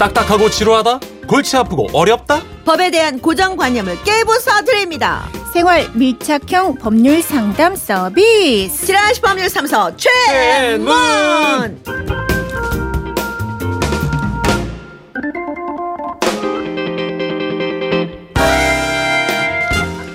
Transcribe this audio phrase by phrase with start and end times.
[0.00, 0.98] 딱딱하고 지루하다?
[1.28, 2.40] 골치 아프고 어렵다?
[2.64, 5.28] 법에 대한 고정관념을 깨부숴 드립니다.
[5.52, 8.86] 생활 밀착형 법률 상담 서비스.
[8.86, 11.99] 지라시 법률 사무소 최문.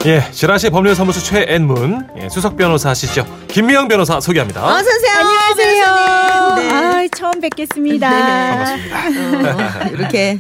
[0.06, 3.26] 예, 지라시 법률사무소 최앤문 예, 수석 변호사시죠.
[3.48, 4.64] 김미영 변호사 소개합니다.
[4.64, 5.18] 어서 오세요.
[5.18, 6.56] 안녕하세요.
[6.58, 6.70] 네.
[6.70, 8.10] 아, 처음 뵙겠습니다.
[8.10, 9.50] 반갑습니다.
[9.50, 10.40] 어, 이렇게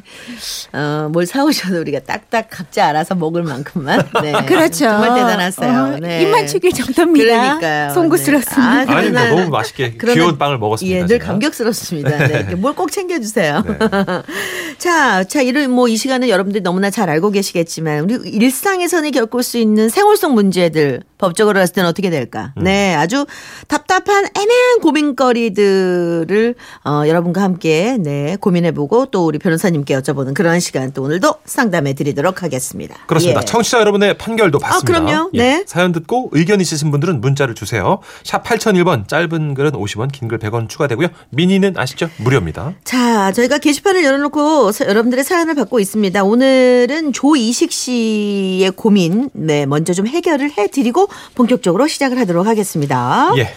[0.72, 4.08] 어, 뭘 사오셔도 우리가 딱딱 각자 알아서 먹을 만큼만.
[4.22, 4.34] 네.
[4.46, 4.86] 그렇죠.
[4.86, 5.80] 정말 대단하세요.
[5.96, 6.22] 어, 네.
[6.22, 7.58] 입만 죽일 정도입니다.
[7.58, 7.94] 그러니까요.
[7.94, 8.86] 송구스럽습니다.
[8.86, 8.94] 네.
[8.94, 10.96] 아, 아니, 너무 맛있게 귀여운 빵을 먹었습니다.
[10.96, 11.26] 예, 늘 제가.
[11.26, 12.18] 감격스럽습니다.
[12.28, 12.44] 네.
[12.56, 13.64] 뭘 꼭 챙겨주세요.
[13.66, 13.78] 네.
[14.78, 19.90] 자, 자, 이런 뭐이 시간은 여러분들이 너무나 잘 알고 계시겠지만 우리 일상에서는 겪을 수 있는
[19.90, 22.54] 생활속 문제들 법적으로 봤을 때는 어떻게 될까?
[22.58, 22.64] 음.
[22.64, 23.26] 네, 아주
[23.68, 26.56] 답답한 애매한 고민거리들을
[26.86, 32.44] 어, 여러분과 함께 네 고민해보고 또 우리 변호사님께 여쭤보는 그런 시간 또 오늘도 상담해 드리도록
[32.44, 32.96] 하겠습니다.
[33.08, 33.42] 그렇습니다.
[33.42, 33.46] 예.
[33.46, 35.00] 청취자 여러분의 판결도 받습니다.
[35.06, 35.30] 그럼요.
[35.34, 35.64] 예, 네.
[35.68, 38.00] 사연 듣고 의견 있으신 분들은 문자를 주세요.
[38.24, 41.08] 샵 8001번 짧은 글은 50원, 긴 글 100원 추가되고요.
[41.30, 42.10] 미니는 아시죠?
[42.18, 42.74] 무료입니다.
[42.84, 46.24] 자, 저희가 게시판을 열어놓고 사- 여러분들의 사연을 받고 있습니다.
[46.24, 53.32] 오늘은 조이식 씨의 고민, 네, 먼저 좀 해결을 해드리고 본격적으로 시작을 하도록 하겠습니다.
[53.38, 53.54] 예.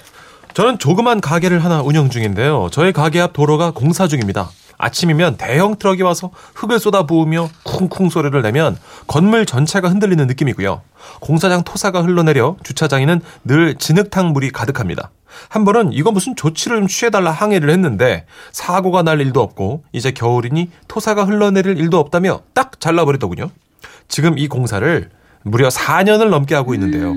[0.52, 2.68] 저는 조그만 가게를 하나 운영 중인데요.
[2.72, 4.50] 저희 가게 앞 도로가 공사 중입니다.
[4.76, 10.82] 아침이면 대형 트럭이 와서 흙을 쏟아 부으며 쿵쿵 소리를 내면 건물 전체가 흔들리는 느낌이고요.
[11.20, 15.10] 공사장 토사가 흘러내려 주차장에는 늘 진흙탕 물이 가득합니다.
[15.48, 20.70] 한 번은 이거 무슨 조치를 좀 취해달라 항의를 했는데 사고가 날 일도 없고 이제 겨울이니
[20.86, 23.50] 토사가 흘러내릴 일도 없다며 딱 잘라버리더군요.
[24.06, 25.10] 지금 이 공사를
[25.48, 27.14] 무려 4년을 넘게 하고 있는데요.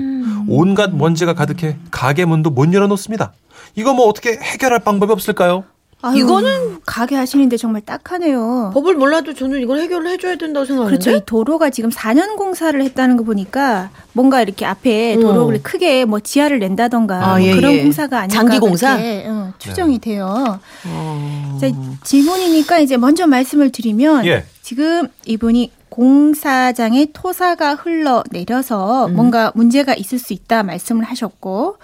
[0.48, 3.32] 온갖 먼지가 가득해 가게 문도 못 열어놓습니다.
[3.76, 5.64] 이거 뭐 어떻게 해결할 방법이 없을까요?
[6.04, 8.72] 아유, 이거는- 가게 하시는데 정말 딱하네요.
[8.74, 10.98] 법을 몰라도 저는 이걸 해결을 해줘야 된다고 생각하는데.
[10.98, 11.16] 그렇죠.
[11.16, 15.20] 이 도로가 지금 4년 공사를 했다는 거 보니까 뭔가 이렇게 앞에 음.
[15.20, 17.82] 도로를 크게 뭐 지하를 낸다던가 아, 뭐 예, 그런 예.
[17.84, 18.96] 공사가 아닐까 장기 공사?
[18.96, 20.58] 그렇게, 어, 추정이 돼요.
[20.86, 21.58] 어.
[21.60, 21.68] 자,
[22.02, 24.44] 질문이니까 이제 먼저 말씀을 드리면 예.
[24.72, 29.16] 지금 이분이 공사장에 토사가 흘러 내려서 음.
[29.16, 31.76] 뭔가 문제가 있을 수 있다 말씀을 하셨고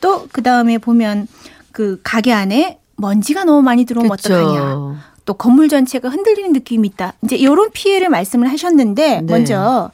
[0.00, 1.28] 또 그 다음에 보면
[1.70, 4.42] 그 가게 안에 먼지가 너무 많이 들어오면 어떡하냐.
[4.42, 4.96] 그렇죠.
[5.24, 7.12] 또 건물 전체가 흔들리는 느낌이 있다.
[7.22, 9.22] 이제 이런 피해를 말씀을 하셨는데 네.
[9.22, 9.92] 먼저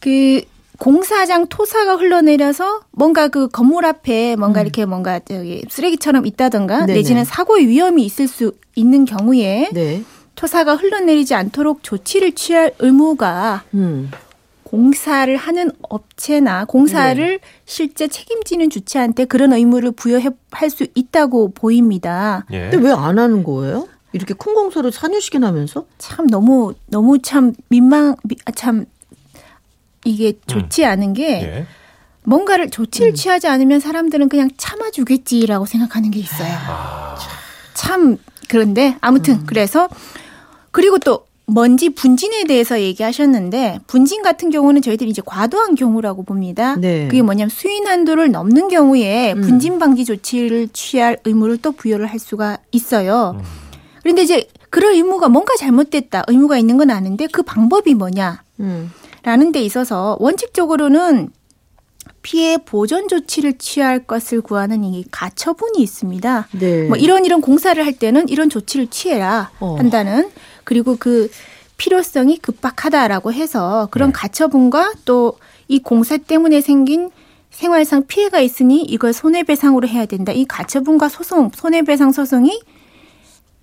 [0.00, 0.42] 그
[0.78, 6.86] 공사장 토사가 흘러내려서 뭔가 그 건물 앞에 뭔가 이렇게 뭔가 저기 쓰레기처럼 있다던가 음.
[6.86, 6.98] 네네.
[6.98, 10.02] 내지는 사고의 위험이 있을 수 있는 경우에 네.
[10.34, 14.10] 토사가 흘러내리지 않도록 조치를 취할 의무가 음.
[14.64, 17.38] 공사를 하는 업체나 공사를 네.
[17.66, 20.32] 실제 책임지는 주체한테 그런 의무를 부여할
[20.70, 22.46] 수 있다고 보입니다.
[22.52, 22.70] 예.
[22.70, 23.86] 근데 왜 안 하는 거예요?
[24.14, 25.84] 이렇게 큰 공사를 4년씩이나 하면서?
[25.98, 28.86] 참 너무 너무 참 민망 미- 아, 참
[30.04, 31.66] 이게 좋지 않은 게 예.
[32.24, 33.14] 뭔가를 조치를 음.
[33.14, 36.52] 취하지 않으면 사람들은 그냥 참아주겠지라고 생각하는 게 있어요.
[36.66, 37.16] 아,
[37.74, 38.16] 참
[38.52, 39.44] 그런데 아무튼 음.
[39.46, 39.88] 그래서
[40.72, 46.76] 그리고 또 먼지 분진에 대해서 얘기하셨는데 분진 같은 경우는 저희들이 이제 과도한 경우라고 봅니다.
[46.76, 47.08] 네.
[47.08, 49.40] 그게 뭐냐면 수인 한도를 넘는 경우에 음.
[49.40, 53.40] 분진 방지 조치를 취할 의무를 또 부여를 할 수가 있어요.
[54.02, 58.42] 그런데 이제 그럴 의무가 뭔가 잘못됐다 의무가 있는 건 아는데 그 방법이 뭐냐?
[58.60, 58.92] 음.
[59.22, 61.30] 라는 데 있어서 원칙적으로는
[62.22, 66.48] 피해 보전 조치를 취할 것을 구하는 이 가처분이 있습니다.
[66.52, 66.88] 네.
[66.88, 69.76] 뭐 이런 이런 공사를 할 때는 이런 조치를 취해라 어.
[69.76, 70.30] 한다는
[70.64, 71.30] 그리고 그
[71.76, 74.12] 필요성이 급박하다라고 해서 그런 네.
[74.12, 75.36] 가처분과 또
[75.72, 77.10] 이 공사 때문에 생긴
[77.50, 80.30] 생활상 피해가 있으니 이걸 손해배상으로 해야 된다.
[80.30, 82.60] 이 가처분과 소송, 손해배상 소송이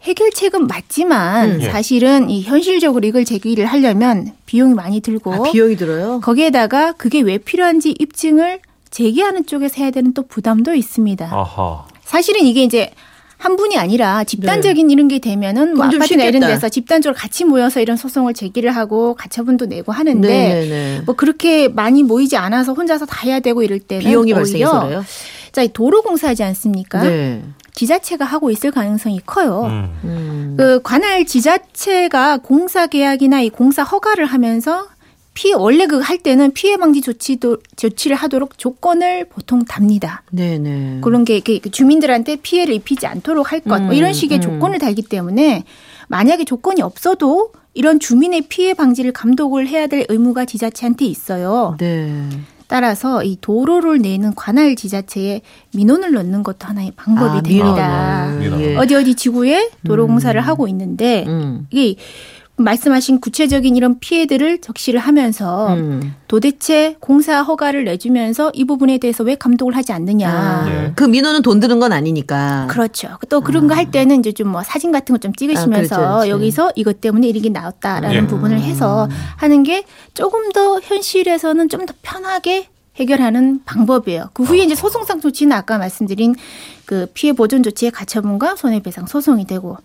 [0.04, 1.62] 해결책은 맞지만 음.
[1.62, 1.70] 예.
[1.70, 6.22] 사실은 이 현실적으로 이걸 제기를 하려면 비용이 많이 들고 아, 비용이 들어요?
[6.22, 8.60] 거기에다가 그게 왜 필요한지 입증을
[8.92, 11.26] 제기하는 쪽에서 해야 되는 또 부담도 있습니다.
[11.26, 11.86] 아하.
[12.04, 12.92] 사실은 이게 이제
[13.38, 16.42] 한 분이 아니라 집단적인 이런 게 되면은 뭐 아파트나 이런.
[16.42, 21.02] 데서 집단적으로 같이 모여서 이런 소송을 제기를 하고 가처분도 내고 하는데 네네네.
[21.06, 25.06] 뭐 그렇게 많이 모이지 않아서 혼자서 다 해야 되고 이럴 때는 비용이 오히려 발생해서 그래요?
[25.52, 27.04] 자, 이 도로 공사하지 않습니까?
[27.04, 27.44] 네.
[27.74, 29.66] 지자체가 하고 있을 가능성이 커요.
[29.66, 30.00] 음.
[30.04, 30.56] 음.
[30.58, 34.88] 그 관할 지자체가 공사 계약이나 이 공사 허가를 하면서
[35.34, 40.24] 피해 원래 그 할 때는 피해 방지 조치도 조치를 하도록 조건을 보통 답니다.
[40.32, 41.00] 네네.
[41.02, 44.42] 그런 게 이렇게 주민들한테 피해를 입히지 않도록 할 것, 뭐 이런 식의 음, 음.
[44.42, 45.64] 조건을 달기 때문에
[46.10, 51.78] 만약에 조건이 없어도 이런 주민의 피해 방지를 감독을 해야 될 의무가 지자체한테 있어요.
[51.80, 52.28] 네.
[52.70, 55.42] 따라서 이 도로를 내는 관할 지자체에
[55.74, 58.28] 민원을 넣는 것도 하나의 방법이 아, 됩니다.
[58.28, 58.40] 민원을.
[58.40, 58.62] 민원.
[58.62, 58.76] 예.
[58.76, 61.66] 어디 어디 지구에 도로 공사를 하고 있는데 음.
[61.72, 62.00] 이게
[62.64, 66.16] 말씀하신 구체적인 이런 피해들을 적시를 하면서 음.
[66.28, 70.30] 도대체 공사 허가를 내주면서 이 부분에 대해서 왜 감독을 하지 않느냐.
[70.30, 70.92] 아, 예.
[70.96, 72.68] 그 민원은 돈 드는 건 아니니까.
[72.70, 73.18] 그렇죠.
[73.30, 76.30] 또 그런 거할 때는 이제 좀 뭐 사진 같은 거 좀 찍으시면서 아, 그렇죠, 그렇죠.
[76.30, 78.28] 여기서 이것 때문에 이렇게 나왔다라는 예.
[78.28, 79.08] 부분을 해서
[79.38, 79.84] 하는 게
[80.14, 82.68] 조금 더 현실에서는 좀 더 편하게
[83.00, 84.30] 해결하는 방법이에요.
[84.34, 86.36] 그 후에 이제 소송상 조치는 아까 말씀드린
[86.86, 89.78] 그 피해 보존 조치의 가처분과 손해배상 소송이 되고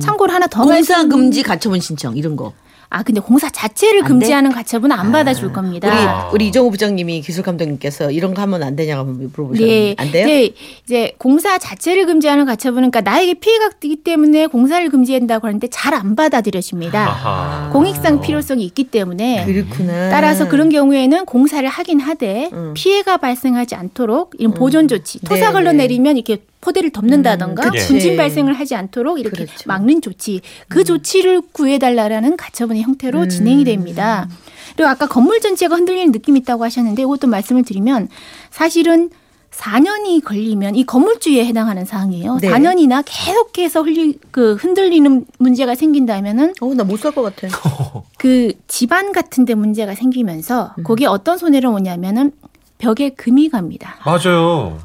[0.00, 2.52] 참고로 하나 더 공사 말씀- 금지 가처분 신청 이런 거.
[2.94, 6.30] 아 근데 공사 자체를 안 금지하는 가처분은 안 받아줄 우리 겁니다.
[6.32, 10.26] 우리 이정우 부장님이 기술 감독님께서 이런 거 하면 안 되냐고 한번 물어보셨는데 네, 안 돼요?
[10.26, 10.50] 네,
[10.84, 16.16] 이제 공사 자체를 금지하는 가처분은 그러니까 나에게 피해가 되기 때문에 공사를 금지한다고 하는데 잘 안
[16.16, 17.06] 받아들여집니다.
[17.06, 17.70] 아하.
[17.72, 20.10] 공익상 필요성이 있기 때문에 그렇구나.
[20.10, 22.74] 따라서 그런 경우에는 공사를 하긴 하되 음.
[22.74, 25.78] 피해가 발생하지 않도록 이런 보존 조치, 네, 토사걸로 네.
[25.78, 27.72] 내리면 이렇게 포대를 덮는다던가 음.
[27.86, 29.64] 분진 발생을 하지 않도록 이렇게 그렇죠.
[29.66, 33.28] 막는 조치, 그 조치를 구해달라라는 가처분의 형태로 음.
[33.28, 34.26] 진행이 됩니다.
[34.74, 38.08] 그리고 아까 건물 전체가 흔들리는 느낌이 있다고 하셨는데 이것도 말씀을 드리면
[38.50, 39.10] 사실은
[39.50, 42.38] 4년이 걸리면 이 건물주에 해당하는 사항이에요.
[42.40, 42.50] 네.
[42.50, 47.46] 4년이나 계속해서 흘리, 그 흔들리는 문제가 생긴다면은 어, 나 못 살 것 같아.
[48.18, 50.82] 그 집안 같은 데 문제가 생기면서 음.
[50.82, 52.32] 거기에 어떤 손해를 오냐면은
[52.78, 53.96] 벽에 금이 갑니다.
[54.04, 54.78] 맞아요.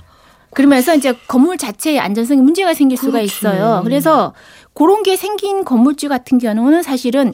[0.53, 3.25] 그러면서 이제 건물 자체의 안전성에 문제가 생길 수가 그렇지.
[3.25, 3.81] 있어요.
[3.83, 4.33] 그래서
[4.73, 7.33] 그런 게 생긴 건물주 같은 경우는 사실은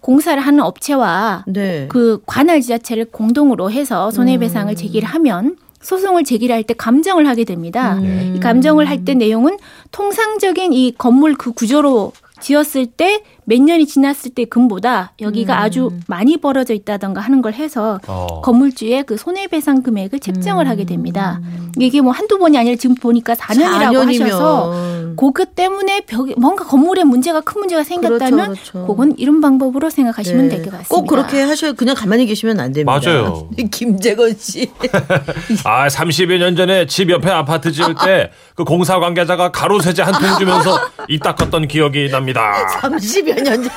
[0.00, 1.86] 공사를 하는 업체와 네.
[1.88, 7.94] 그 관할 지자체를 공동으로 해서 손해배상을 제기를 하면 소송을 제기를 할때 감정을 하게 됩니다.
[7.94, 8.34] 음.
[8.36, 9.58] 이 감정을 할 때 내용은
[9.90, 16.74] 통상적인 이 건물 그 구조로 지었을 때몇 년이 지났을 때 금보다 여기가 아주 많이 벌어져
[16.74, 18.40] 있다던가 하는 걸 해서 어.
[18.42, 21.40] 건물주의 그 손해배상 금액을 책정을 하게 됩니다.
[21.78, 24.22] 이게 뭐 한두 번이 아니라 지금 보니까 4년이라고 4년이면.
[24.22, 24.72] 하셔서
[25.16, 28.86] 그거 때문에 벽에 뭔가 건물에 문제가 큰 문제가 생겼다면 그렇죠, 그렇죠.
[28.86, 30.88] 그건 이런 방법으로 생각하시면 될것 같습니다.
[30.88, 32.92] 꼭 그렇게 하셔야 그냥 가만히 계시면 안 됩니다.
[33.04, 33.48] 맞아요.
[33.70, 34.70] 김재건 씨.
[35.64, 40.12] 아, 30여 년 전에 집 옆에 아파트 지을 때 그 공사 관계자가 가로 세제 한
[40.12, 40.78] 통 주면서
[41.08, 42.52] 입 닦았던 기억이 납니다.
[42.80, 43.68] 30여 년 전.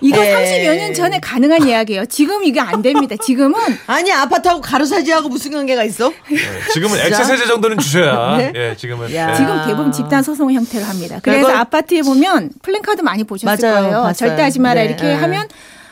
[0.00, 0.34] 이거 예.
[0.66, 2.04] 30여 년 전에 가능한 이야기예요.
[2.06, 3.14] 지금 이게 안 됩니다.
[3.22, 3.54] 지금은
[3.86, 6.10] 아니 아파트하고 가로사지하고 무슨 관계가 있어?
[6.28, 6.36] 네,
[6.72, 6.98] 지금은?
[6.98, 8.36] 액세 세제 정도는 주셔야.
[8.36, 8.52] 네?
[8.54, 9.14] 예, 지금은.
[9.14, 9.28] 야.
[9.28, 9.34] 네.
[9.36, 11.20] 지금 대부분 집단 소송 형태로 합니다.
[11.22, 13.80] 그래서 별걸- 아파트에 보면 플랜카드 많이 보셨을 맞아요.
[13.82, 14.02] 거예요.
[14.02, 14.12] 봤어요.
[14.28, 14.88] 절대 하지 마라 네.
[14.88, 15.14] 이렇게 네.
[15.14, 15.48] 하면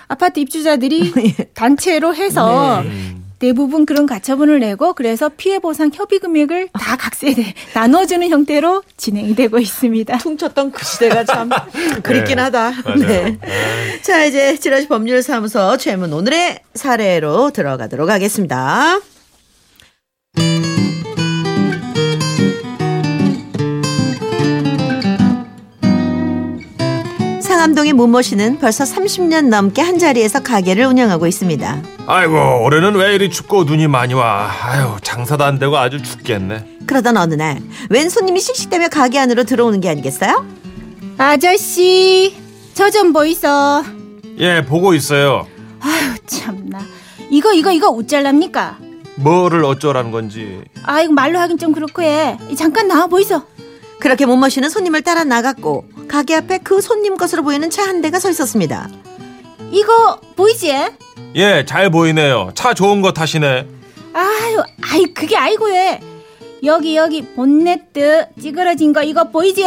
[0.08, 1.12] 아파트 입주자들이
[1.54, 3.11] 단체로 해서 음.
[3.42, 9.34] 대부분 그런 가처분을 내고 그래서 피해 보상 협의 금액을 다 각 세대 나눠주는 형태로 진행이
[9.34, 10.16] 되고 있습니다.
[10.18, 11.50] 퉁쳤던 그 시대가 참
[12.04, 12.72] 그립긴 네, 하다.
[12.84, 12.96] 맞아요.
[12.98, 13.38] 네.
[14.02, 19.00] 자 이제 지라시 법률사무소 최문 오늘의 사례로 들어가도록 하겠습니다.
[27.62, 31.82] 상암동의 문모 씨는 벌써 30년 넘게 한 자리에서 가게를 운영하고 있습니다.
[32.08, 34.50] 아이고, 올해는 왜 이리 춥고 눈이 많이 와.
[34.62, 36.78] 아유, 장사도 안 되고 아주 죽겠네.
[36.86, 40.44] 그러던 어느 날 웬 손님이 씩씩대며 가게 안으로 들어오는 게 아니겠어요?
[41.18, 42.34] 아저씨
[42.74, 43.46] 저 좀 보이소.
[44.38, 45.46] 예, 보고 있어요.
[45.80, 46.80] 아유 참나
[47.30, 48.78] 이거 이거 이거 어쩔랍니까?
[49.14, 50.62] 뭐를 어쩌라는 건지.
[50.82, 52.36] 아 이거 말로 하긴 좀 그렇고 해.
[52.58, 53.40] 잠깐 나와 보이소.
[54.02, 58.19] 그렇게 문모 씨는 손님을 따라 나갔고 가게 앞에 그 손님 것으로 보이는 차 한 대가
[58.19, 58.88] 서 있었습니다.
[59.70, 60.74] 이거 보이지?
[61.36, 62.50] 예, 잘 보이네요.
[62.56, 63.69] 차 좋은 거 타시네.
[64.12, 64.60] 아유,
[64.91, 66.00] 아이 그게 아이고 해.
[66.65, 69.65] 여기 여기 본네트 찌그러진 거 이거 보이지?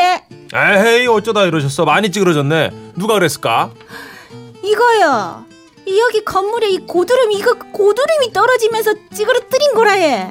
[0.54, 1.86] 에헤이, 어쩌다 이러셨어.
[1.86, 2.72] 많이 찌그러졌네.
[2.98, 3.72] 누가 그랬을까?
[4.64, 5.46] 이거요.
[5.86, 10.28] 이 여기 건물에 이 고드름 이거 고드름이 떨어지면서 찌그러뜨린 거라 해.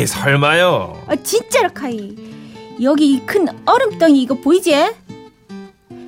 [0.00, 1.04] 에이, 설마요.
[1.06, 2.33] 아 진짜로 카이.
[2.82, 4.74] 여기 이 큰 얼음덩이 이거 보이지?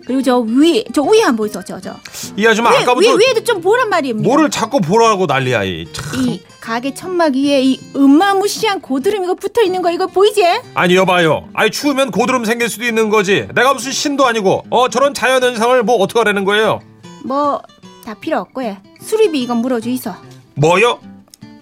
[0.06, 1.94] 그리고 저 위에 저 위에 안 보이소 저 저.
[2.36, 4.26] 이 아줌마 위에 아까부터 위에 위에도 좀 보란 말입니다.
[4.28, 5.64] 뭐를 자꾸 보라고 난리야.
[5.64, 5.86] 이.
[5.92, 6.04] 참.
[6.20, 10.44] 이 가게 천막 위에 이 음마무시한 고드름 이거 붙어 있는 거 이거 보이지?
[10.74, 11.48] 아니 여봐요.
[11.54, 13.48] 아니 추우면 고드름 생길 수도 있는 거지.
[13.54, 16.80] 내가 무슨 신도 아니고 어 저런 자연 현상을 뭐 어떻게 하라는 거예요?
[17.24, 17.60] 뭐
[18.04, 18.78] 다 필요 없고 해.
[19.00, 20.12] 수리비 이거 물어주이소.
[20.54, 21.00] 뭐요?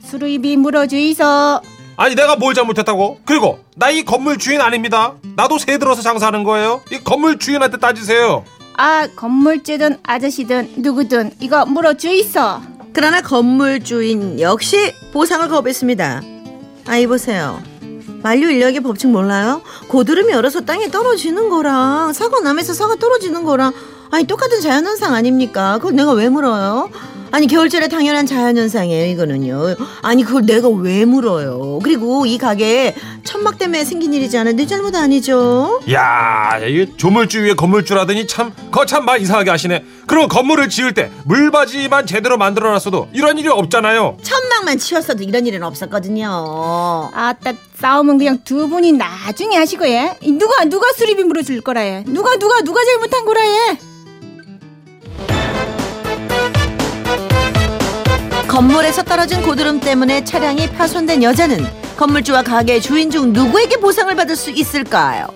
[0.05, 1.25] 수리비 물어주이소.
[1.97, 3.21] 아니 내가 뭘 잘못했다고?
[3.25, 5.15] 그리고 나 이 건물 주인 아닙니다.
[5.37, 6.81] 나도 새 들어서 장사하는 거예요.
[6.91, 8.45] 이 건물 주인한테 따지세요.
[8.77, 12.41] 아 건물주든 아저씨든 누구든 이거 물어주이소.
[12.93, 16.23] 그러나 건물 주인 역시 보상을 거부했습니다.
[16.87, 17.63] 아 이 보세요.
[18.23, 19.63] 만류 인력의 법칙 몰라요?
[19.89, 23.73] 고드름이 얼어서 땅에 떨어지는 거랑 사과 남에서 사과 떨어지는 거랑
[24.11, 25.75] 아니 똑같은 자연현상 아닙니까?
[25.79, 26.91] 그걸 내가 왜 물어요?
[27.35, 29.75] 아니 겨울철에 당연한 자연현상이에요 이거는요.
[30.03, 31.81] 아니 그걸 내가 왜 물어요?
[31.83, 34.55] 그리고 이 가게에 천막 때문에 생긴 일이지 않아요?
[34.55, 35.81] 내 잘못 아니죠?
[35.91, 39.85] 야, 이게 조물주 위에 건물주 라더니 참 거참 말 이상하게 하시네.
[40.07, 44.19] 그럼 건물을 지을 때 물바지만 제대로 만들어놨어도 이런 일이 없잖아요.
[44.23, 47.11] 천막만 치웠어도 이런 일은 없었거든요.
[47.13, 50.17] 아따 싸움은 그냥 두 분이 나중에 하시고 예.
[50.21, 52.05] 이 누가 누가 수리비 물어줄 거라 해.
[52.07, 53.94] 누가 누가 누가 잘못한 거라 해.
[58.55, 64.53] 건물에서 떨어진 고드름 때문에 차량이 파손된 여자는 건물주와 가게 주인 중 누구에게 보상을 받을 수
[64.53, 65.27] 있을까요?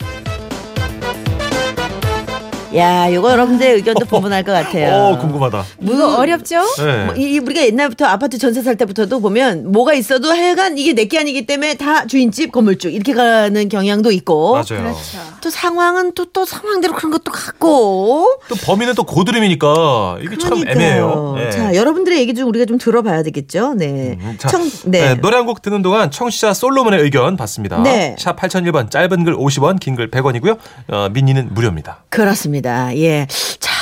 [2.77, 5.15] 야, 이거 여러분들 의견도 분분할 것 같아요.
[5.15, 5.65] 어, 궁금하다.
[5.83, 6.63] 이거 어렵죠?
[6.77, 7.05] 네.
[7.07, 11.09] 뭐 이, 이 우리가 옛날부터 아파트 전세 살 때부터도 보면 뭐가 있어도 하여간 이게 내
[11.09, 14.65] 게 아니기 때문에 다 주인집 건물주 이렇게 가는 경향도 있고 맞아요.
[14.83, 15.19] 그렇죠.
[15.41, 20.73] 또 상황은 또 또 상황대로 그런 것도 같고 또 범인은 또 고드름이니까 이게 참 그러니까요.
[20.77, 21.37] 애매해요.
[21.39, 21.51] 예.
[21.51, 23.73] 자 여러분들의 얘기 좀 우리가 좀 들어봐야 되겠죠.
[23.75, 24.19] 네.
[24.21, 25.21] 음, 자, 청, 네, 네.
[25.21, 27.83] 노래 한 곡 듣는 동안 청취자 솔로몬의 의견 받습니다.
[27.83, 28.15] 네.
[28.19, 30.59] 샵 8001번 짧은 글 50원, 긴 글 100원이고요.
[30.89, 32.05] 어, 미니는 무료입니다.
[32.11, 32.58] 그렇습니다.
[32.97, 33.27] 예.
[33.61, 33.73] 자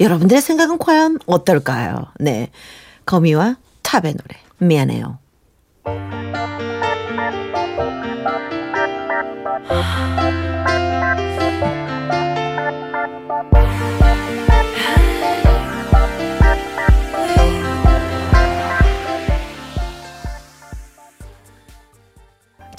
[0.00, 2.06] 여러분들의 생각은 과연 어떨까요?
[2.18, 2.50] 네.
[3.06, 5.18] 거미와 탑의 노래 미안해요.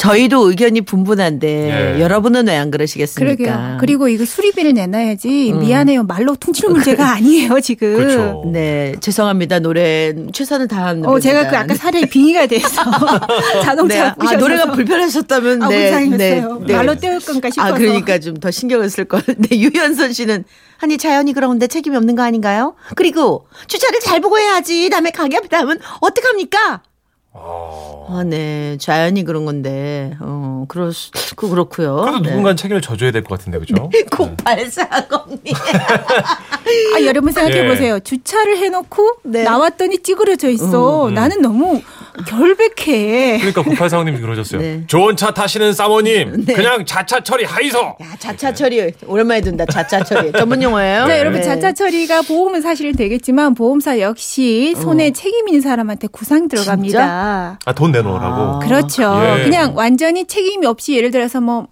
[0.07, 2.01] 저희도 의견이 분분한데 예.
[2.01, 3.35] 여러분은 왜 안 그러시겠습니까?
[3.43, 3.77] 그러게요.
[3.79, 7.95] 그리고 이거 수리비를 내놔야지 미안해요 말로 퉁칠 문제가 아니에요 지금.
[7.95, 8.43] 그렇죠.
[8.51, 9.59] 네, 죄송합니다.
[9.59, 12.81] 노래 최선을 다한 어 제가 그 아까 사례 빙의가 돼서
[13.63, 14.27] 자동차 네.
[14.27, 15.91] 아, 노래가 불편하셨다면 아, 네.
[16.07, 16.73] 네, 네.
[16.73, 17.73] 말로 때울 건가 싶어서.
[17.73, 19.21] 아, 그러니까 좀 더 신경을 쓸 걸.
[19.37, 20.43] 네, 유현선 씨는
[20.79, 22.75] 아니 자연이 그런데 책임이 없는 거 아닌가요?
[22.95, 24.89] 그리고 주차를 잘 보고 해야지.
[24.89, 26.81] 남의 가게 앞에 하면 어떡합니까?
[27.39, 28.77] 아, 네.
[28.79, 30.15] 자연이 그런 건데.
[30.19, 31.97] 어, 그럴 수, 그 그렇고요.
[31.97, 32.29] 그래도 네.
[32.29, 33.89] 누군가는 책임을 져줘야 될 것 같은데, 그죠?
[34.09, 35.55] 9840님.
[36.95, 37.67] 아, 여러분 생각해 예.
[37.67, 37.99] 보세요.
[37.99, 39.43] 주차를 해놓고 네.
[39.43, 41.07] 나왔더니 찌그러져 있어.
[41.09, 41.13] 음.
[41.13, 41.81] 나는 너무
[42.25, 43.39] 결백해.
[43.39, 44.61] 그러니까 9845님이 그러셨어요.
[44.61, 44.83] 네.
[44.87, 47.77] 좋은 차 타시는 사모님, 그냥 자차 처리 하이소.
[47.79, 48.91] 야, 자차 처리.
[49.05, 49.65] 오랜만에 듣는다.
[49.65, 50.31] 자차 처리.
[50.31, 51.07] 전문 용어예요.
[51.07, 51.45] 자, 여러분 네.
[51.45, 57.59] 자차 처리가 보험은 사실은 되겠지만 보험사 역시 손에 책임 있는 사람한테 구상 들어갑니다.
[57.65, 58.41] 아, 돈 내놓으라고.
[58.41, 58.59] 아.
[58.59, 59.03] 그렇죠.
[59.39, 59.43] 예.
[59.43, 61.67] 그냥 완전히 책임이 없이 예를 들어서 뭐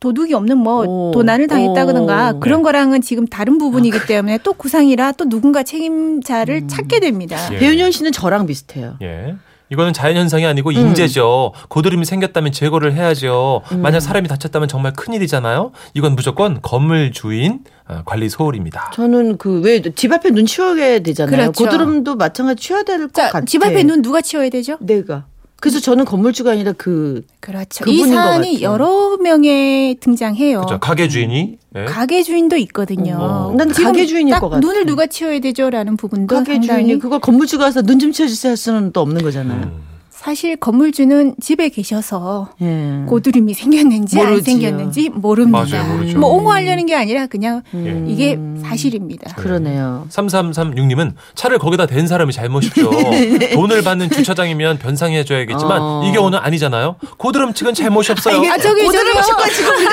[0.00, 1.10] 도둑이 없는 뭐 오.
[1.12, 2.40] 도난을 당했다거든가 오.
[2.40, 7.36] 그런 거랑은 지금 다른 부분이기 때문에 또 구상이라 또 누군가 책임자를 찾게 됩니다.
[7.52, 7.58] 예.
[7.58, 8.96] 배윤현 씨는 저랑 비슷해요.
[9.02, 9.34] 예.
[9.70, 10.74] 이거는 자연현상이 아니고 음.
[10.76, 11.52] 인재죠.
[11.68, 13.62] 고드름이 생겼다면 제거를 해야죠.
[13.72, 13.80] 음.
[13.82, 15.72] 만약 사람이 다쳤다면 정말 큰일이잖아요.
[15.94, 18.92] 이건 무조건 건물 주인 어, 관리 소홀입니다.
[18.94, 21.52] 저는 그 왜 집 앞에 눈 치워야 되잖아요.
[21.52, 21.64] 그렇죠.
[21.64, 23.44] 고드름도 마찬가지 치워야 될것 자, 같아.
[23.46, 24.76] 집 앞에 눈 누가 치워야 되죠?
[24.80, 25.24] 내가.
[25.64, 27.86] 그래서 저는 건물주가 아니라 그 그렇죠.
[27.86, 28.70] 그분인 이것 사안이 같아요.
[28.70, 30.60] 여러 명에 등장해요.
[30.60, 30.78] 그죠.
[30.78, 31.84] 가게 주인이 예.
[31.86, 33.16] 가게 주인도 있거든요.
[33.18, 33.54] 어.
[33.56, 34.60] 난 가게 주인일 딱것 같아.
[34.60, 38.56] 눈을 누가 치워야 되죠라는 부분도 가게 상당히 주인이 그걸 건물주가 와서 눈 좀 치워주세요 할
[38.58, 39.62] 수는 또 없는 거잖아요.
[39.62, 39.93] 음.
[40.24, 43.04] 사실 건물주는 집에 계셔서 예.
[43.06, 44.54] 고드름이 생겼는지 안 모르지요.
[44.54, 45.66] 생겼는지 모릅니다.
[45.70, 46.18] 맞아요, 모르죠.
[46.18, 48.06] 뭐 옹호하려는 게 아니라 그냥 음.
[48.08, 49.34] 이게 사실입니다.
[49.34, 50.06] 그러네요.
[50.08, 52.90] 3336님은 차를 거기다 댄 사람이 잘못이죠.
[53.52, 56.02] 돈을 받는 주차장이면 변상해줘야겠지만 어.
[56.06, 56.96] 이 경우는 아니잖아요.
[57.18, 58.50] 고드름 측은 잘못이 없어요.
[58.50, 59.12] 아, 저기, 고드름.
[59.22, 59.92] 측과 지금 우리가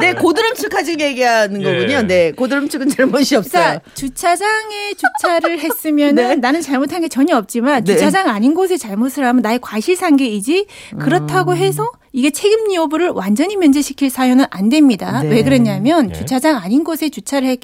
[0.00, 1.64] 네 고드름 측까지 얘기하는 예.
[1.64, 2.02] 거군요.
[2.02, 3.62] 네 고드름 측은 잘못이 없어요.
[3.62, 6.32] 자, 주차장에 주차를 했으면 네.
[6.32, 7.94] 은 나는 잘못한 게 전혀 없지만 네.
[7.94, 10.66] 주차장 아닌 곳에 잘못을 하면 나의 과실상계이지
[10.98, 11.56] 그렇다고 음.
[11.56, 15.22] 해서 이게 책임 여부를 완전히 면제시킬 사유는 안 됩니다.
[15.22, 15.28] 네.
[15.28, 16.12] 왜 그러냐면 예.
[16.14, 17.56] 주차장 아닌 곳에 주차를 해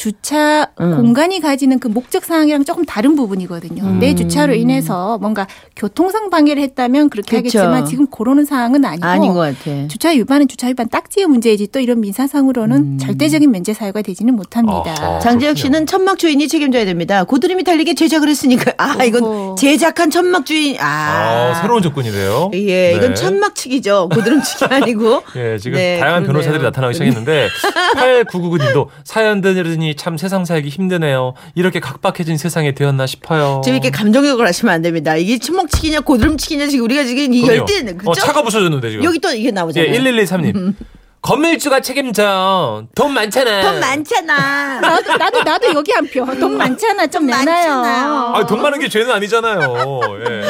[0.00, 0.96] 주차 음.
[0.96, 3.82] 공간이 가지는 그 목적 사항이랑 조금 다른 부분이거든요.
[3.82, 3.98] 음.
[3.98, 7.58] 내 주차로 인해서 뭔가 교통상 방해를 했다면 그렇게 그쵸.
[7.58, 9.88] 하겠지만 지금 그러는 사항은 아니고 아닌 것 같아.
[9.88, 12.98] 주차 위반은 주차 위반 딱지의 문제이지 또 이런 민사상으로는 음.
[12.98, 14.94] 절대적인 면제 사유가 되지는 못합니다.
[14.98, 15.18] 아하.
[15.18, 15.54] 장재혁 그렇군요.
[15.56, 17.24] 씨는 천막 주인이 책임져야 됩니다.
[17.24, 19.54] 고드름이 달리게 제작을 했으니까 아 이건.
[19.56, 22.52] 제작한 천막 주인 아, 아, 새로운 접근이네요.
[22.54, 23.14] 예 이건 네.
[23.14, 24.08] 천막 측이죠.
[24.14, 26.40] 고드름 측이 아니고 예, 지금 네, 다양한 그러네요.
[26.40, 27.48] 변호사들이 나타나기 시작했는데
[27.96, 31.34] 8999님도 사연 들으니 참 세상 살기 힘드네요.
[31.54, 33.60] 이렇게 각박해진 세상이 되었나 싶어요.
[33.64, 35.16] 지금 이렇게 감정적으로 하시면 안 됩니다.
[35.16, 37.46] 이게 천막 측이냐 고드름 측이냐 지금 우리가 지금 이.
[37.46, 38.10] 열대는 그죠?
[38.10, 39.04] 어, 차가 부서졌는데 지금.
[39.04, 39.92] 여기 또 이게 예, 나오잖아요.
[39.92, 40.74] 1113님.
[41.22, 42.84] 건물주가 책임져.
[42.94, 43.62] 돈 많잖아.
[43.62, 44.80] 돈 많잖아.
[44.80, 46.24] 나도 나도 나도 여기 한 표.
[46.38, 47.06] 돈 많잖아.
[47.08, 48.32] 좀 내놔요.
[48.34, 50.00] 아, 돈 많은 게 죄는 아니잖아요.
[50.28, 50.42] 예.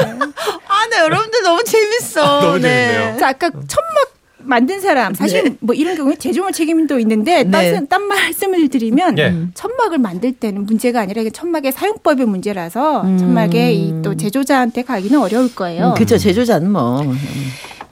[0.68, 2.40] 아, 나 여러분들 너무 재밌어.
[2.40, 2.92] 너무 네.
[2.92, 3.18] 재밌네요.
[3.18, 4.09] 자, 아까 천막
[4.42, 5.56] 만든 사람 사실 네.
[5.60, 7.72] 뭐 이런 경우에 제조물 책임도 있는데 네.
[7.72, 9.34] 딴, 딴 말씀을 드리면 예.
[9.54, 13.18] 천막을 만들 때는 문제가 아니라 이게 천막의 사용법의 문제라서 음.
[13.18, 15.88] 천막의 이또 제조자한테 가기는 어려울 거예요.
[15.88, 17.04] 음, 그쵸 제조자는 뭐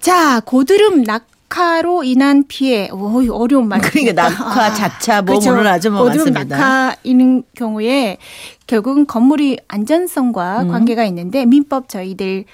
[0.01, 5.53] 자 고드름 낙하로 인한 피해 오 어려운 말 그러니까 낙하, 자차 뭐 그렇죠.
[5.53, 6.45] 오늘 아주 뭐 많습니다.
[6.57, 8.19] 낙하이는 경우에
[8.67, 10.69] 결국은 건물이 안전성과 음.
[10.69, 12.45] 관계가 있는데 민법 저희들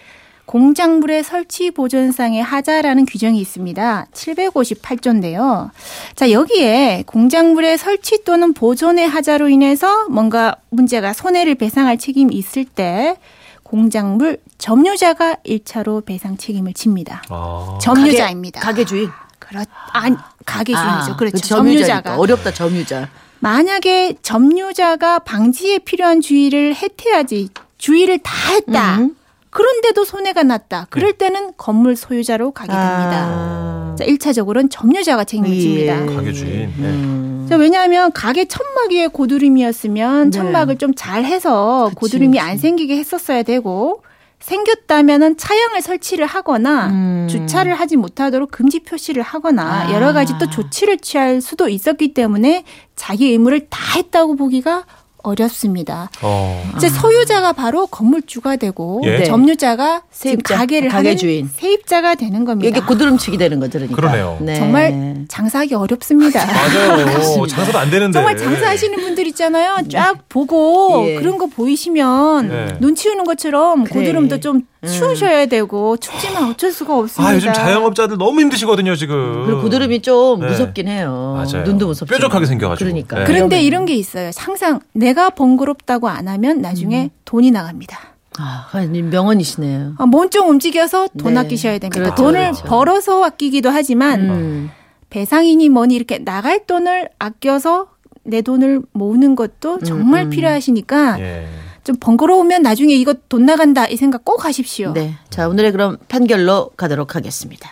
[0.47, 4.07] 공작물의 설치 보존상의 하자라는 규정이 있습니다.
[4.13, 5.71] 758조인데요.
[6.15, 13.17] 자, 여기에 공작물의 설치 또는 보존의 하자로 인해서 뭔가 문제가 손해를 배상할 책임이 있을 때
[13.63, 17.23] 공작물 점유자가 1차로 배상 책임을 집니다.
[17.31, 17.79] 아.
[17.81, 18.61] 점유자입니다.
[18.61, 21.13] 가게, 가게 주인 그렇 아니 가게 주인이죠.
[21.13, 21.37] 아, 그렇죠.
[21.37, 22.03] 그 점유자니까.
[22.03, 23.09] 점유자가 어렵다 점유자
[23.41, 27.49] 만약에 점유자가 방지에 필요한 주의를 해태하지
[27.79, 28.99] 주의를 다 했다.
[28.99, 29.17] 음.
[29.55, 30.89] 그런데도 손해가 났다.
[30.91, 33.25] 그럴 때는 건물 소유자로 가게 됩니다.
[33.29, 33.95] 아.
[33.97, 36.03] 자, 1차적으로는 점유자가 책임을 집니다.
[36.03, 36.15] 예.
[36.15, 36.51] 가게 주인.
[36.77, 36.89] 네.
[36.89, 37.47] 음.
[37.49, 40.37] 자, 왜냐하면 가게 천막 위에 고드름이었으면 네.
[40.37, 42.41] 천막을 좀 잘 해서 그치, 고드름이 그치.
[42.41, 44.03] 안 생기게 했었어야 되고
[44.41, 47.29] 생겼다면은 차양을 설치를 하거나 음.
[47.31, 49.93] 주차를 하지 못하도록 금지 표시를 하거나 아.
[49.95, 52.65] 여러 가지 또 조치를 취할 수도 있었기 때문에
[52.97, 54.85] 자기 의무를 다 했다고 보기가
[55.25, 56.11] 어렵습니다.
[56.23, 56.63] 어.
[56.77, 59.25] 이제 소유자가 바로 건물주가 되고 예.
[59.25, 61.49] 점유자가 지금 세입자, 가게를 가게 하는 주인.
[61.53, 62.69] 세입자가 되는 겁니다.
[62.69, 64.39] 이게 고드름치기 되는 거죠 그러니까 그러네요.
[64.41, 64.55] 네.
[64.57, 66.45] 정말 장사하기 어렵습니다.
[66.47, 67.47] 맞아요.
[67.47, 68.13] 장사도 안 되는데.
[68.13, 69.79] 정말 장사하시는 분들 있잖아요.
[69.91, 71.15] 쫙 보고 예.
[71.17, 72.67] 그런 거 보이시면 네.
[72.81, 73.85] 눈 치우는 것처럼.
[73.85, 74.87] 고드름도 좀 음.
[74.87, 77.31] 치우셔야 되고 춥지만 어쩔 수가 없습니다.
[77.31, 79.45] 아, 요즘 자영업자들 너무 힘드시거든요, 지금.
[79.47, 80.49] 그리고 고드름이 좀 네.
[80.49, 81.65] 무섭긴 해요 맞아요.
[81.65, 82.89] 눈도 무섭지 뾰족하게 생겨가지고.
[82.89, 83.25] 그러니까 네.
[83.25, 83.67] 그런데 위험해.
[83.67, 84.31] 이런 게 있어요.
[84.37, 87.99] 항상 내가 번거롭다고 안 하면 나중에 돈이 나갑니다.
[88.39, 91.41] 아, 명언이시네요 아, 몸좀 움직여서 돈 네.
[91.41, 92.03] 아끼셔야 됩니다.
[92.03, 92.65] 그렇죠, 돈을 그렇죠.
[92.65, 94.71] 벌어서 아끼기도 하지만 음.
[95.11, 97.87] 배상이니 뭐니 이렇게 나갈 돈을 아껴서
[98.25, 100.31] 내 돈을 모으는 것도 정말 음.
[100.31, 101.47] 필요하시니까 예.
[101.85, 104.95] 좀 번거로우면 나중에 이거 돈 나간다 이 생각 꼭 하십시오.
[104.95, 105.15] 네.
[105.29, 107.71] 자, 오늘의 그럼 판결로 가도록 하겠습니다.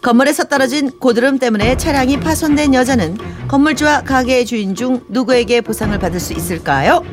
[0.00, 3.18] 건물에서 떨어진 고드름 때문에 차량이 파손된 여자는
[3.48, 7.04] 건물주와 가게의 주인 중 누구에게 보상을 받을 수 있을까요?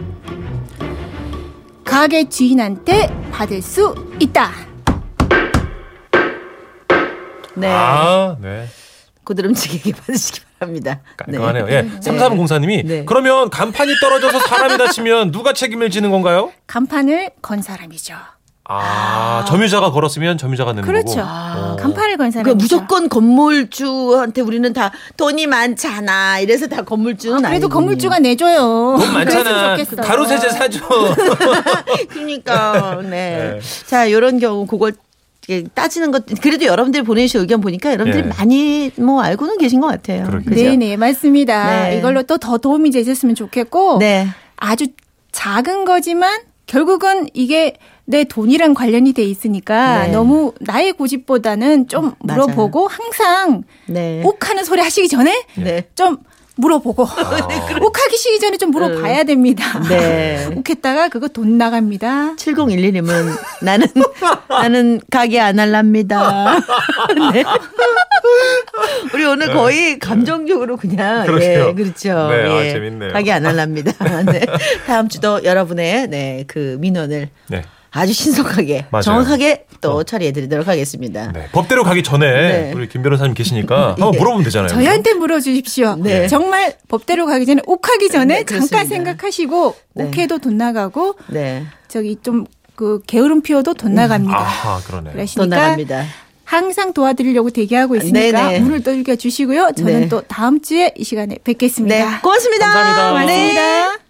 [1.84, 4.52] 가게 주인한테 받을 수 있다.
[7.56, 7.68] 네.
[7.70, 8.68] 아, 네.
[9.26, 11.00] 고드름치기에게 받으시기 바랍니다.
[11.18, 11.66] 깔끔하네요.
[11.66, 11.74] 네.
[11.74, 12.02] 예.
[12.02, 13.06] 삼삼공사님이 네.
[13.06, 16.52] 그러면 간판이 떨어져서 사람이 다치면 누가 책임을 지는 건가요?
[16.68, 18.16] 간판을 건 사람이죠.
[18.68, 21.18] 아, 점유자가 걸었으면 점유자가 내는 그렇죠.
[21.18, 21.22] 거고.
[21.22, 21.74] 아.
[21.74, 21.76] 어.
[21.76, 22.56] 간판을 건그 사람이죠.
[22.56, 26.40] 무조건 건물주한테 우리는 다 돈이 많잖아.
[26.40, 27.70] 이래서 다 건물주는 그래도 아니군요.
[27.70, 28.98] 건물주가 내줘요.
[29.00, 29.78] 돈 많잖아.
[30.02, 30.80] 가로 세제 사줘.
[32.10, 33.08] 그러니까 네.
[33.10, 33.60] 네.
[33.86, 34.94] 자 이런 경우 그걸
[35.74, 38.30] 따지는 것 그래도 여러분들이 보내주신 의견 보니까 여러분들이 네.
[38.30, 40.28] 많이 뭐 알고는 계신 것 같아요.
[40.46, 41.90] 네네 맞습니다.
[41.90, 41.98] 네.
[41.98, 44.28] 이걸로 또 더 도움이 되셨으면 좋겠고 네.
[44.58, 44.88] 아주
[45.32, 50.12] 작은 거지만 결국은 이게 내 돈이랑 관련이 돼 있으니까 네.
[50.12, 52.46] 너무 나의 고집보다는 좀 맞아요.
[52.46, 54.22] 물어보고 항상 네.
[54.24, 55.88] 욱하는 소리 하시기 전에 네.
[55.96, 56.18] 좀
[56.56, 57.04] 물어보고
[57.82, 59.80] 욱하기 시기 전에 좀 물어봐야 됩니다.
[59.90, 60.48] 네.
[60.56, 62.36] 욱했다가 그거 돈 나갑니다.
[62.36, 63.88] 7011님은 나는
[64.50, 66.60] 나는 가게 안 할랍니다.
[67.34, 67.44] 네.
[69.14, 71.68] 우리 오늘 거의 감정적으로 그냥 그러게요.
[71.70, 72.30] 예, 그렇죠.
[72.30, 72.72] 네, 아, 예.
[72.72, 73.14] 재밌네요.
[73.14, 73.92] 가게 안 할랍니다.
[74.24, 74.46] 네.
[74.88, 77.62] 다음 주도 여러분의 네, 그 민원을 네.
[77.96, 79.04] 아주 신속하게 맞아요.
[79.04, 80.04] 정확하게 또 어.
[80.04, 81.32] 처리해 드리도록 하겠습니다.
[81.32, 81.48] 네.
[81.52, 82.72] 법대로 가기 전에 네.
[82.76, 84.18] 우리 김 변호사님 계시니까 한번 예.
[84.18, 84.70] 물어보면 되잖아요.
[84.70, 85.96] 저희한테 물어주십시오.
[85.98, 86.28] 네.
[86.28, 88.78] 정말 법대로 가기 전에 욱하기 전에 네, 그렇습니다.
[88.78, 90.04] 잠깐 생각하시고 네.
[90.06, 91.66] 욱해도 돈 나가고 네.
[91.88, 94.38] 저기 좀 그 게으름 피워도 돈 나갑니다.
[94.38, 95.10] 아하, 그러네.
[95.10, 96.06] 또 그러시니까 나갑니다.
[96.44, 98.60] 항상 도와드리려고 대기하고 있으니까 네네.
[98.60, 99.72] 문을 또 읽어 주시고요.
[99.76, 100.10] 저는 네.
[100.10, 101.96] 또 다음 주에 이 시간에 뵙겠습니다.
[101.96, 102.22] 네.
[102.22, 102.66] 고맙습니다.
[102.72, 103.26] 감사합니다.
[103.26, 103.54] 네.
[103.54, 104.05] 고맙습니다.